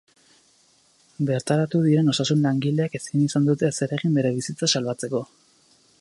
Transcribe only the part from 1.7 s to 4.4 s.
diren osasun-langileek ezin izan dute ezer egin bere